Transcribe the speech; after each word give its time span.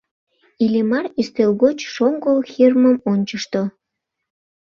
Иллимар 0.63 1.05
ӱстел 1.19 1.51
гоч 1.63 1.77
шоҥго 1.93 2.33
Хирмым 2.51 2.97
ончышто. 3.11 3.61